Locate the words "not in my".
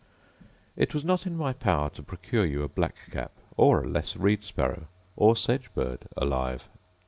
1.05-1.53